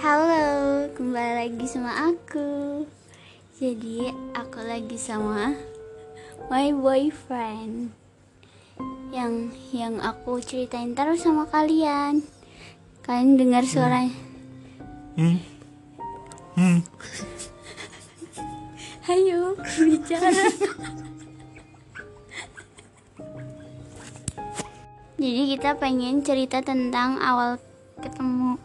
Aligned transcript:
Halo, 0.00 0.88
kembali 0.96 1.32
lagi 1.44 1.68
sama 1.68 1.92
aku. 1.92 2.88
Jadi, 3.60 4.08
aku 4.32 4.64
lagi 4.64 4.96
sama 4.96 5.52
my 6.48 6.72
boyfriend. 6.72 7.92
Yang 9.12 9.52
yang 9.76 10.00
aku 10.00 10.40
ceritain 10.40 10.96
terus 10.96 11.20
sama 11.20 11.44
kalian. 11.52 12.24
Kalian 13.04 13.36
dengar 13.36 13.60
suaranya? 13.68 14.16
Hmm. 15.20 15.36
Hmm. 16.56 16.80
Ayo, 19.04 19.52
bicara. 19.84 20.32
Jadi 25.20 25.42
kita 25.52 25.76
pengen 25.76 26.24
cerita 26.24 26.64
tentang 26.64 27.20
awal 27.20 27.60
ketemu 28.00 28.56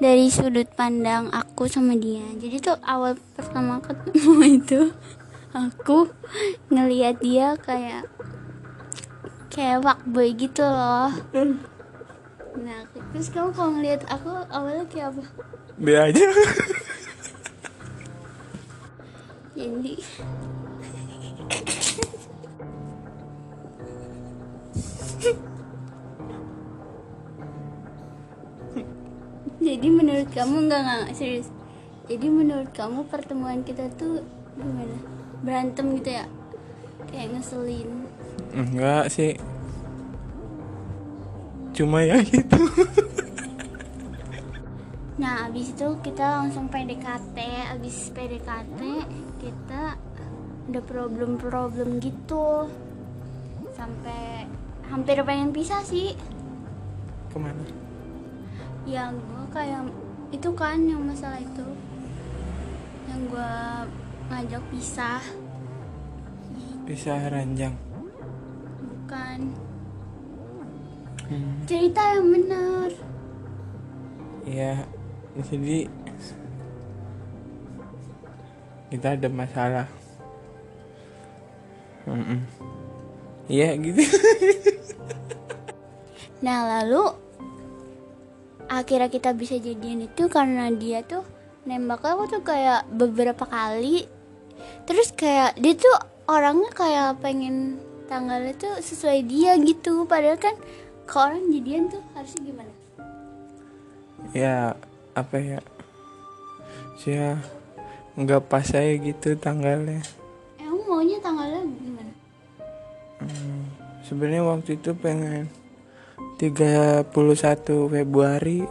dari 0.00 0.32
sudut 0.32 0.64
pandang 0.72 1.28
aku 1.28 1.68
sama 1.68 1.92
dia. 1.92 2.24
Jadi 2.40 2.56
tuh 2.58 2.80
awal 2.80 3.20
pertama 3.36 3.84
ketemu 3.84 4.34
itu 4.58 4.80
aku 5.52 6.08
ngelihat 6.72 7.20
dia 7.20 7.52
kayak 7.60 8.08
kayak 9.52 9.84
fuckboy 9.84 10.32
gitu 10.32 10.64
loh. 10.64 11.12
Nah, 12.56 12.82
terus 13.12 13.28
kamu 13.30 13.52
kalau 13.52 13.76
ngelihat 13.76 14.02
aku 14.08 14.32
awalnya 14.48 14.88
kayak 14.88 15.12
apa? 15.12 15.22
Be 15.76 15.94
aja. 16.00 16.26
Jadi 19.52 20.00
Jadi 29.60 29.88
menurut 29.92 30.28
kamu 30.32 30.66
enggak 30.66 30.80
enggak 30.88 31.04
serius. 31.12 31.52
Jadi 32.08 32.26
menurut 32.32 32.72
kamu 32.72 33.04
pertemuan 33.12 33.60
kita 33.60 33.92
tuh 33.92 34.24
gimana? 34.56 34.96
Berantem 35.44 36.00
gitu 36.00 36.16
ya? 36.16 36.24
Kayak 37.12 37.36
ngeselin. 37.36 38.08
Enggak 38.56 39.12
sih. 39.12 39.36
Cuma 41.76 42.00
ya 42.00 42.24
gitu. 42.32 42.56
Nah, 45.20 45.52
abis 45.52 45.76
itu 45.76 45.88
kita 46.00 46.40
langsung 46.40 46.72
PDKT. 46.72 47.36
Abis 47.76 48.08
PDKT 48.16 48.80
kita 49.44 50.00
ada 50.72 50.80
problem-problem 50.80 52.00
gitu. 52.00 52.64
Sampai 53.76 54.48
hampir 54.88 55.20
pengen 55.20 55.52
pisah 55.52 55.84
sih. 55.84 56.16
Ke 57.28 57.36
mana? 57.36 57.89
Ya 58.90 59.06
gue 59.14 59.44
kayak 59.54 59.86
itu 60.34 60.50
kan 60.58 60.82
yang 60.82 61.06
masalah 61.06 61.38
itu. 61.38 61.62
Yang 63.06 63.20
gue 63.30 63.54
ngajak 64.26 64.62
pisah. 64.74 65.22
Bisa 66.82 67.14
ranjang. 67.30 67.78
Bukan. 68.82 69.38
Hmm. 71.30 71.62
Cerita 71.70 72.02
yang 72.18 72.34
benar. 72.34 72.90
Ya, 74.42 74.82
jadi 75.38 75.86
kita 78.90 79.14
ada 79.14 79.28
masalah. 79.30 79.86
Mm-mm. 82.10 82.42
Iya 83.46 83.78
gitu. 83.78 84.02
Nah 86.40 86.64
lalu 86.64 87.29
akhirnya 88.80 89.12
kita 89.12 89.30
bisa 89.36 89.60
jadian 89.60 90.08
itu 90.08 90.26
karena 90.32 90.72
dia 90.72 91.04
tuh 91.04 91.22
nembak 91.68 92.00
aku 92.00 92.24
tuh 92.26 92.42
kayak 92.42 92.88
beberapa 92.88 93.44
kali 93.44 94.08
terus 94.88 95.12
kayak 95.12 95.60
dia 95.60 95.76
tuh 95.76 95.96
orangnya 96.26 96.72
kayak 96.72 97.20
pengen 97.20 97.76
tanggalnya 98.08 98.56
tuh 98.56 98.74
sesuai 98.80 99.28
dia 99.28 99.54
gitu 99.60 100.08
padahal 100.08 100.40
kan 100.40 100.56
ke 101.04 101.14
orang 101.14 101.52
jadian 101.52 101.92
tuh 101.92 102.02
harusnya 102.16 102.42
gimana 102.42 102.72
ya 104.32 104.74
apa 105.14 105.36
ya? 105.36 105.60
Saya 107.00 107.40
nggak 108.14 108.52
pas 108.52 108.64
saya 108.64 108.94
gitu 109.00 109.34
tanggalnya. 109.36 110.04
emang 110.60 110.82
maunya 110.86 111.18
tanggalnya 111.22 111.64
gimana 111.64 112.12
Hmm, 113.20 113.68
sebenarnya 114.00 114.48
waktu 114.48 114.80
itu 114.80 114.96
pengen 114.96 115.44
31 116.40 117.12
Februari. 117.92 118.64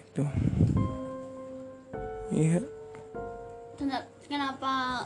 Itu 0.00 0.24
iya. 2.32 2.64
Kenapa 4.24 5.04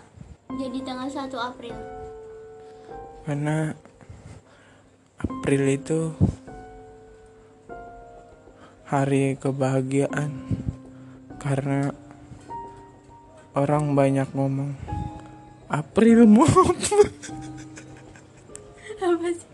jadi 0.55 0.79
tanggal 0.87 1.11
1 1.11 1.35
April? 1.35 1.75
Karena 3.27 3.75
April 5.19 5.63
itu 5.67 6.15
hari 8.87 9.35
kebahagiaan. 9.35 10.31
Karena 11.43 11.91
orang 13.59 13.99
banyak 13.99 14.31
ngomong 14.31 14.79
April 15.67 16.31
mau 16.31 16.47
apa 19.01 19.29
sih 19.35 19.51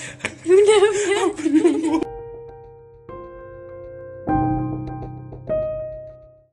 Who 0.44 0.64
knows? 0.64 0.99